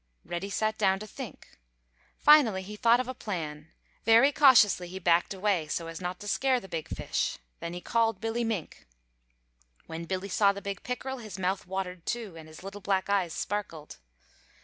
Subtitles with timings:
[0.25, 1.59] Reddy sat down to think.
[2.17, 3.69] Finally he thought of a plan.
[4.03, 7.37] Very cautiously he backed away so as not to scare the big fish.
[7.59, 8.87] Then he called Billy Mink.
[9.85, 13.33] When Billy saw the big pickerel, his mouth watered, too, and his little black eyes
[13.35, 13.99] sparkled.